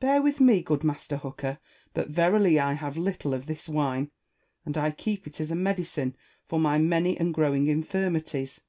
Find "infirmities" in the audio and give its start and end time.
7.68-8.62